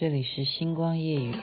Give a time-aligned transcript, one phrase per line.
[0.00, 1.34] 这里是星光夜雨。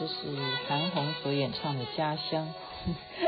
[0.00, 0.14] 这是
[0.66, 2.48] 韩红所演唱的《家乡》。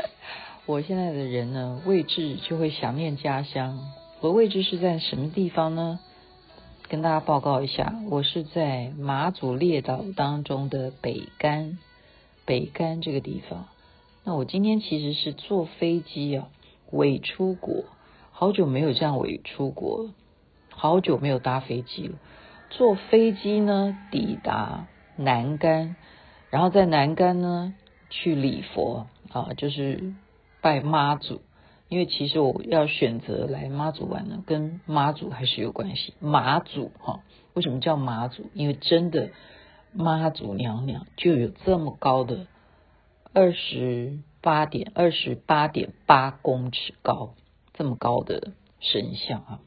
[0.65, 3.79] 我现在的人呢，位置就会想念家乡。
[4.21, 5.99] 我的位置是在什么地方呢？
[6.89, 11.77] 跟大家报告一下，我是在马祖列岛当中的北竿，
[12.43, 13.67] 北竿这个地方。
[14.23, 16.47] 那我今天其实是坐飞机啊，
[16.89, 17.83] 伪出国，
[18.31, 20.09] 好久没有这样伪出国了，
[20.71, 22.15] 好久没有搭飞机了。
[22.71, 24.87] 坐飞机呢，抵达
[25.17, 25.95] 南竿。
[26.53, 27.73] 然后在南竿呢，
[28.11, 30.13] 去礼佛啊，就是
[30.61, 31.41] 拜妈祖，
[31.89, 36.13] 因为其实我要选择来妈祖玩呢，跟妈祖还是有关系。
[36.19, 37.21] 妈祖哈，
[37.55, 38.51] 为什么叫妈祖？
[38.53, 39.31] 因为真的
[39.93, 42.45] 妈祖娘娘就有这么高的
[43.33, 47.33] 二十八点二十八点八公尺高，
[47.73, 49.59] 这么高的神像啊。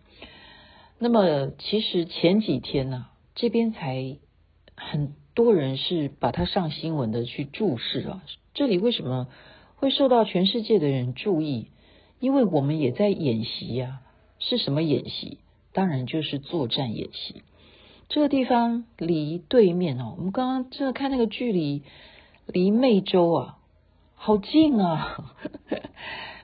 [1.01, 4.19] 那么其实前几天呢，这边才
[4.77, 5.17] 很。
[5.37, 8.23] 多人是把它上新闻的去注视啊，
[8.55, 9.29] 这里为什么
[9.77, 11.69] 会受到全世界的人注意？
[12.19, 14.01] 因为我们也在演习呀、
[14.39, 15.37] 是什么演习？
[15.75, 17.43] 当然就是作战演习。
[18.09, 21.83] 这个地方离对面哦，我们刚刚正在看那个距离，
[22.47, 23.59] 离湄洲啊，
[24.15, 25.35] 好近啊！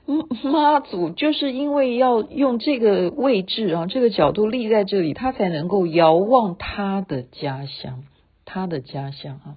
[0.45, 8.05] 妈祖就是因为要用这个位置啊，这个角度立在这里，他才能够遥望他的家乡。
[8.53, 9.57] 他的家乡啊，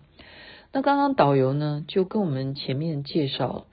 [0.72, 3.66] 那刚刚导游呢就跟我们前面介绍，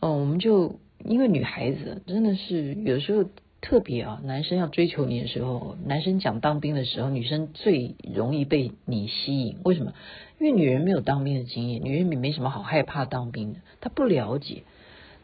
[0.00, 3.24] 嗯，我们就因为女孩子真的是有时候
[3.62, 9.56] 特别啊，男生要追求你的时候，男生讲当兵的时候，女生最容易被你吸引。
[9.64, 9.94] 为什么？
[10.38, 14.64] 因为女人没有当兵的经验，女人也没什么好害怕当兵的，她不了解。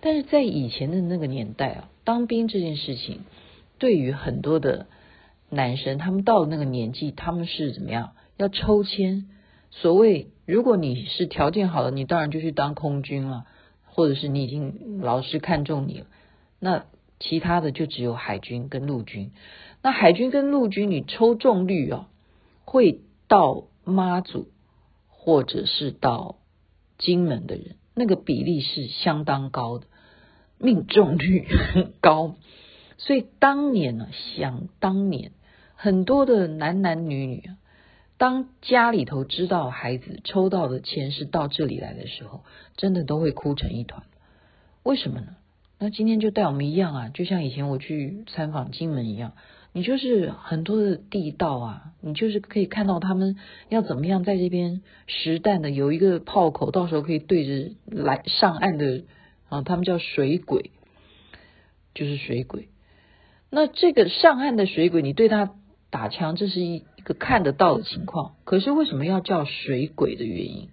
[0.01, 3.21] 但是在以前的那个年代啊，当兵这件事情，
[3.79, 4.87] 对于很多的
[5.51, 8.13] 男生，他们到了那个年纪，他们是怎么样？
[8.37, 9.27] 要抽签，
[9.71, 13.45] 所谓如果你是条件好的，你当然就去当空军了，
[13.85, 16.07] 或者是你已经老师看中你了，
[16.59, 16.87] 那
[17.21, 19.33] 其他的就只有海军跟陆军。
[19.83, 22.09] 那海军跟陆军，你抽中率啊，
[22.65, 24.49] 会到妈祖
[25.09, 26.37] 或者是到
[26.99, 29.87] 金门的人，那个比例是相当高的，
[30.59, 32.37] 命中率很高。
[32.97, 35.33] 所以当年呢，想当年
[35.75, 37.59] 很多的男男女女啊。
[38.23, 42.45] 当家里头知道孩子抽到的钱是到这里来的时候，
[42.77, 44.05] 真的都会哭成一团。
[44.85, 45.35] 为什么呢？
[45.81, 49.33] 那今天就带我们一样啊，就像以前我去参访金门一样，
[49.73, 53.39] 你就是很多的地道啊，你就是可以看到他们
[53.69, 59.03] 要怎么样在这边实弹的有一个炮口，到时候可以对着来上岸的
[59.49, 60.71] 啊，他们叫水鬼，
[61.93, 62.69] 就是水鬼。
[63.51, 65.57] 那这个上岸的水鬼，你对他
[65.93, 66.85] 打枪，这是一。
[67.03, 70.69] 一个看得到的情况，可是为什么要叫水鬼的原因，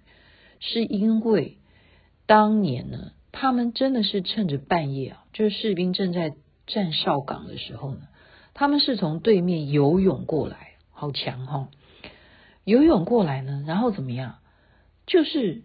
[0.60, 1.58] 是因为
[2.24, 6.34] 当年呢，他们真的是趁着半夜啊，就是士兵正在
[6.68, 8.02] 站哨岗的时候呢，
[8.54, 11.68] 他们是从对面游泳过来，好强哈、哦！
[12.62, 14.36] 游泳过来呢，然后怎么样？
[15.08, 15.62] 就是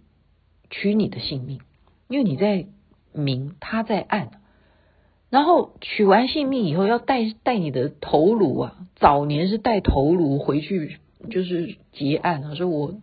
[0.72, 1.62] 取你的性命，
[2.08, 2.66] 因为你在
[3.14, 4.32] 明，他在暗。
[5.30, 8.76] 然后取完性命以后，要带带你的头颅啊！
[8.96, 11.00] 早年是带头颅回去，
[11.30, 12.94] 就是结案啊，说我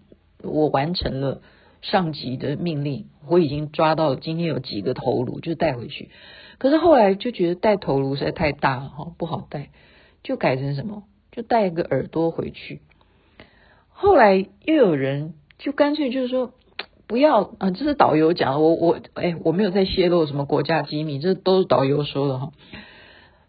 [0.42, 1.42] 我完成了
[1.82, 6.10] 上级的命令，我已经抓到今天有几个头颅，就带回去。
[6.58, 9.70] 可是后来就觉得带头颅实在太大了哈，不好带，
[10.22, 11.02] 就改成什么？
[11.32, 12.80] 就带一个耳朵回去。
[13.88, 16.52] 后来又有人就干脆就是说。
[17.06, 17.70] 不要啊！
[17.70, 22.52] 这是导游讲的，我我哎，我没有在泄露什么国家机密，这都是导游说的哈。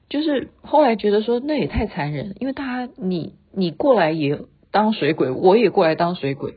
[0.09, 4.39] 就是后来觉得说那也太残忍，因为他你你过来也
[4.69, 6.55] 当水鬼，我也过来当水鬼，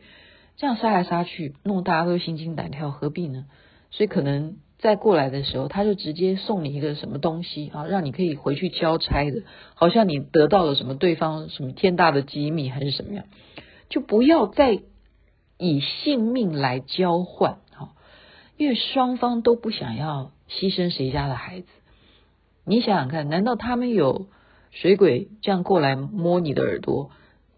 [0.57, 3.45] 这样杀来杀去，弄大家都心惊胆跳，何必呢？
[3.91, 9.43] 所以可能再过来的时候，他就直接送你一个什么东西啊，让你可以回去交差的，
[9.75, 13.25] 好像你得到了什么对方什么天大的机密还是什么样，
[13.89, 14.81] 就不要再
[15.59, 17.93] 以性命来交换哈，
[18.57, 21.67] 因为双方都不想要牺牲谁家的孩子。
[22.65, 24.27] 你想想看，难道他们有
[24.71, 27.11] 水鬼这样过来摸你的耳朵，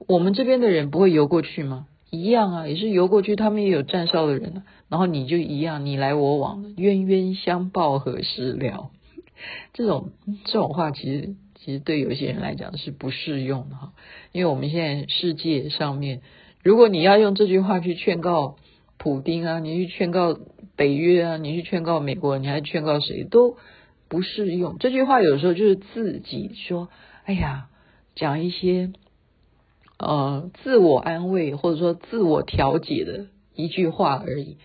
[0.07, 1.87] 我们这边的人不会游过去吗？
[2.11, 4.63] 一样啊，也是游过去，他们也有站哨的人啊。
[4.89, 8.91] 然后你就一样，你来我往，冤冤相报何时了？
[9.75, 10.11] 这种
[10.45, 13.93] 这种话，其实其实对有些人来讲是不适用的哈。
[14.33, 16.23] 因为我们现在世界上面，
[16.69, 18.57] 如果你要用这句话去劝告
[18.99, 20.39] 普丁啊，你去劝告
[20.77, 23.57] 北约啊，你去劝告美国，你还劝告谁都
[24.07, 24.77] 不适用。
[24.77, 26.91] 这句话有时候就是自己说，
[27.25, 27.71] 哎呀，
[28.15, 28.93] 讲一些。
[29.99, 34.59] 呃，自我安慰或者说自我调节的一句话而已。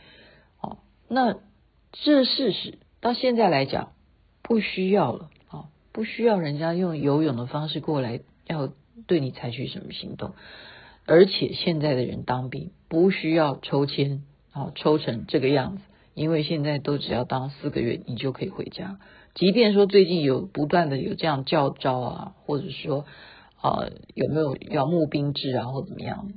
[0.60, 1.38] 哦，那
[1.94, 3.94] 这事实到现在来讲
[4.42, 8.74] 不需要了啊，不需要人家用游泳的方式过来要
[9.08, 10.34] 对你采取什么行动。
[11.06, 15.84] 而且现在的人当兵不需要抽签啊，抽成这个样子，
[16.14, 19.00] 因为现在都只要当四个月，你就可以回家。
[19.34, 23.06] 即便说最近有不断的有这样叫招啊，或者说。
[23.64, 26.34] 啊，有没有要募兵制啊，或怎么样？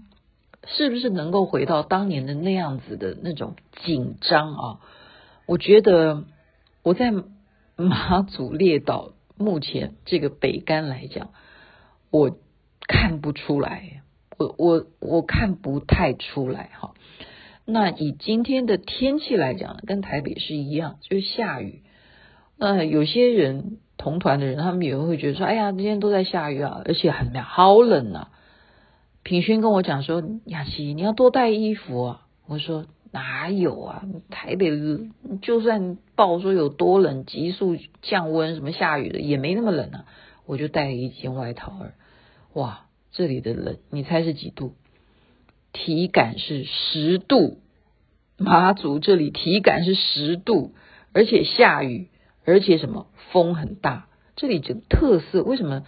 [0.65, 4.81] 是不是能够回到当年的那样子的那种紧张啊？
[5.45, 6.23] 我觉得
[6.85, 7.13] 我在
[7.75, 11.31] 马祖列岛目前这个北竿来讲，
[12.13, 12.39] 我
[12.87, 14.03] 看不出来，
[14.39, 16.95] 我我我看不太出来哈。
[17.65, 21.83] 那以今天的天气来讲，跟台北是一样，就是下雨。
[22.57, 23.79] 那有些人。
[23.99, 28.31] 同团的人，他们也会觉得说：“哎呀，今天都在下雨啊，而且很凉，好冷啊。”
[29.25, 34.05] 品轩跟我讲说：“雅琪，你要多带衣服啊。”我说：“哪有啊？
[34.29, 34.71] 台北
[35.41, 40.05] 就算报说有多冷，急速降温，什么下雨的也没那么冷啊。”
[40.45, 41.95] 我就带了一件外套儿。
[42.53, 42.86] 哇，
[43.17, 44.75] 这里的冷，你猜是几度？
[45.73, 47.63] 体感是十度。
[48.37, 50.75] 马祖这里体感是十度，
[51.15, 52.11] 而且下雨。
[52.45, 55.43] 而且什么风很大，这里就特色。
[55.43, 55.85] 为什么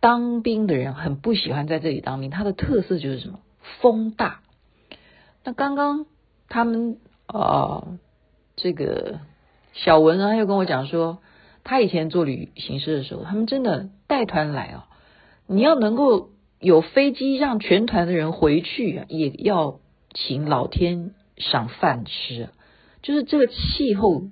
[0.00, 2.30] 当兵的人很不喜欢在这里当兵？
[2.30, 3.40] 他的特色就是什么？
[3.80, 4.42] 风大。
[5.42, 6.04] 那刚刚
[6.48, 7.98] 他们啊、
[8.54, 9.20] 这个
[9.72, 11.18] 小文啊，又跟我讲说，
[11.64, 14.87] 他以前做旅行社的时候，他们真的带团来啊，
[15.48, 16.30] 你要能够
[16.60, 19.80] 有飞机让全团的人回去，也要
[20.14, 22.50] 请老天赏饭吃，
[23.02, 24.22] 就是这个气候。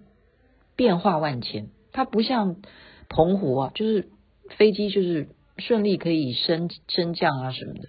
[0.78, 2.56] 变化万千，它不像
[3.08, 4.10] 澎湖啊，就是
[4.58, 7.88] 飞机就是顺利可以升升降啊什么的，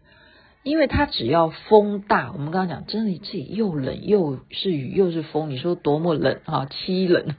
[0.63, 7.35] 因为它只要风大，我们刚刚讲，真的这里又冷又是雨又是风，你说多么冷啊，凄冷。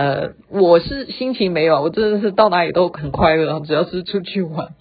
[0.00, 4.74] 呃，我是心情没有，我真的是到哪里都很快乐，只要是出去玩。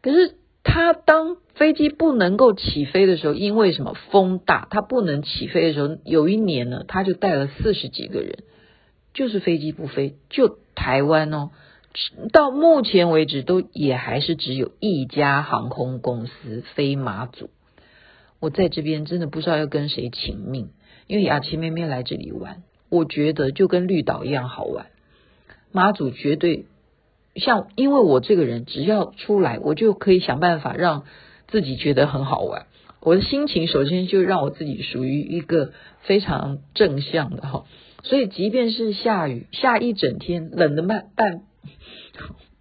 [0.00, 8.44] 可是他当飞机不能够起飞的时候，因为什么风大，他不能起飞的时候，有一年呢，他就带了四十几个人，
[9.12, 11.50] 就是飞机不飞，就台湾哦，
[12.30, 17.50] 到目前为止都也还是只有一家航空公司飞马祖。
[18.38, 20.68] 我在这边真的不知道要跟谁请命，
[21.08, 24.86] 因为雅琪妹妹来这里玩，我觉得就跟绿岛一样好玩，
[25.72, 26.66] 妈祖绝对。
[27.36, 31.02] 像，因为我这个人只要出来，我就可以想办法让
[31.48, 32.66] 自己觉得很好玩。
[33.00, 35.72] 我的心情首先就让我自己属于一个
[36.02, 37.64] 非常正向的哈，
[38.04, 41.42] 所以即便是下雨下一整天，冷的半半，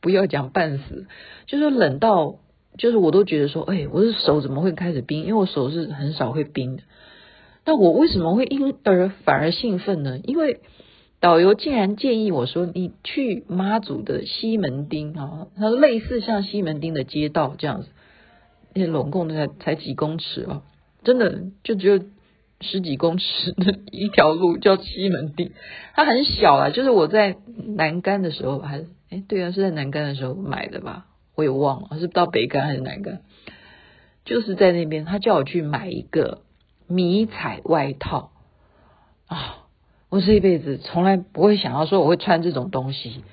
[0.01, 1.06] 不要讲半死，
[1.46, 2.39] 就是冷到
[2.77, 5.20] 就是我都觉得说，哎，我的手怎么会开始冰？
[5.22, 6.84] 因为我手是很少会冰的。
[7.65, 10.20] 那我为什么会因而反而兴奋呢？
[10.24, 10.60] 因为
[11.20, 17.88] 导游竟然建议我说：“你去妈祖的西门町啊，它类似像西门町的街道这样子，
[18.74, 20.63] 那拢共才才几公尺啊，
[21.03, 22.01] 真的就只有
[22.60, 25.51] 十几公尺的一条路叫西门町，
[25.93, 26.70] 它很小啊。
[26.70, 31.05] 就是我在南竿的时候，还是哎对啊，是在南竿的时候买的吧，
[31.36, 33.22] 我也忘了是到北竿还是南竿，
[34.25, 36.41] 就是在那边，他叫我去买一个
[36.94, 38.32] 迷彩外套
[39.28, 39.60] 啊。”
[40.10, 43.24] 我这一辈子从来不会想要说我会穿这种东西，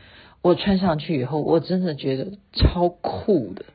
[0.41, 3.67] 我穿上去以后，我真的觉得超酷的，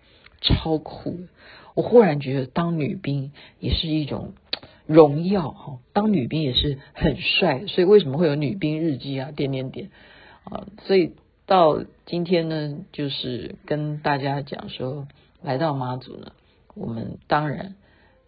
[0.42, 1.28] 超酷的。
[1.76, 4.34] 我忽然觉得当女兵也是一种
[4.88, 7.68] 荣耀哈，当女兵也是很帅。
[7.68, 9.30] 所以为什么会有女兵日记啊？
[9.30, 9.92] 点点点
[10.46, 10.66] 啊！
[10.82, 11.12] 所以
[11.46, 15.08] 到今天呢，就是跟大家讲说，
[15.44, 16.32] 来到妈祖呢，
[16.74, 17.76] 我们当然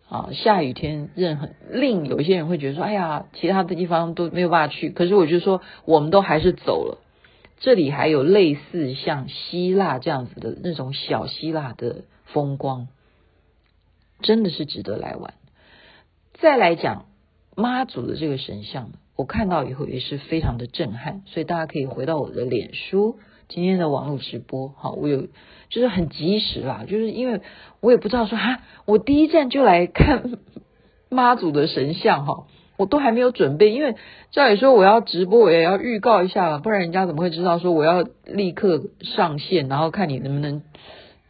[0.09, 4.89] 啊，下雨天任何另有一些人会觉得说，哎呀，其他的地方都没有办法去。
[4.89, 6.99] 可是我就说，我们都还是走了。
[7.59, 12.87] 这里还有类似像希腊这样子的那种小希腊的风光，
[14.21, 15.33] 真的是值得来玩。
[16.35, 17.07] 再来讲
[17.55, 25.27] 妈祖的这个神像，我看到以后也是非常的震撼，所以大家可以回到我的脸书今天的网络直播，好，我有
[25.69, 27.41] 就是很及时啦，就是因为
[27.79, 30.37] 我也不知道说哈，我第一站就来看
[31.09, 32.45] 妈祖的神像哈，
[32.77, 33.95] 我都还没有准备，因为
[34.31, 40.61] 照理说我要直播，我也要预告一下了，不然人家怎么会知道说我要立刻上线，然后看你能不能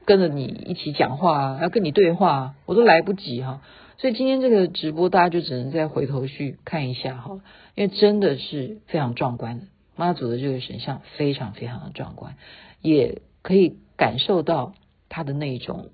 [0.06, 3.62] 跟着你一起讲话啊，要跟你对话，我都来不及哈。
[4.00, 7.40] 所以今天这个直播，大家就只能再回头去看一下哈，
[7.76, 9.66] 因为真的是非常壮观的，
[9.98, 12.38] 妈祖的这个神像非常非常的壮观，
[12.82, 14.74] 也可以感受到
[15.10, 15.90] 它的那种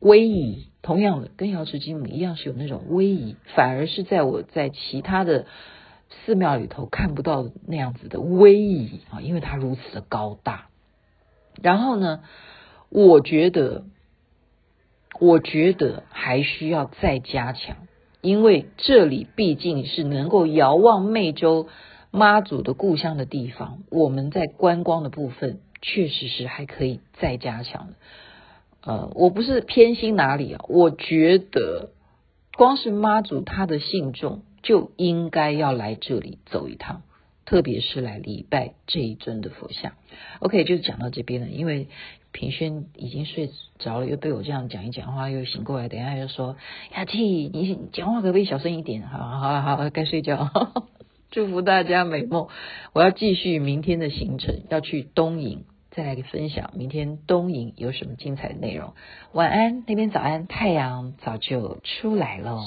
[0.00, 0.66] 威仪。
[0.82, 5.46] 同样的，跟瑶池金母一样是有那种威仪，反而是在我在其他的
[6.26, 10.66] 寺庙里头看不到那样子的威仪啊，因为它如此的高大。
[11.62, 12.22] 然后呢，
[12.88, 13.84] 我觉得。
[15.20, 17.76] 我觉得还需要再加强，
[18.20, 21.68] 因为这里毕竟是能够遥望湄洲
[22.14, 27.94] 妈祖的故乡的地方，我们在观光的部分确实是还可以再加强的。
[28.82, 31.90] 呃，我不是偏心哪里啊，我觉得
[32.56, 37.02] 光是妈祖他的信众就应该要来这里走一趟。
[37.46, 39.92] 特别是来礼拜这一尊的佛像
[40.38, 41.48] ，OK，就讲到这边了。
[41.48, 41.88] 因为
[42.30, 46.56] 平轩已经睡着了，又被我这样讲一讲话，又醒过来，等下又说
[46.96, 47.18] ：“雅琪，
[47.52, 50.48] 你讲话可不可以小声一点？”好好，好，该睡觉。
[51.34, 52.46] 祝福大家美梦。
[52.92, 58.94] 我要继续明天的行程，要去东营，再来分享明天东营有什么精彩的内容。
[59.32, 62.60] 晚安，那边早安，太阳早就出来了。